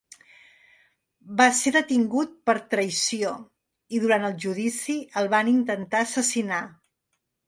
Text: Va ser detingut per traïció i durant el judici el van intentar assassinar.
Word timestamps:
Va 1.41 1.45
ser 1.57 1.73
detingut 1.75 2.31
per 2.49 2.55
traïció 2.71 3.33
i 3.97 4.01
durant 4.05 4.25
el 4.31 4.39
judici 4.47 4.97
el 5.23 5.29
van 5.35 5.53
intentar 5.53 6.01
assassinar. 6.07 6.63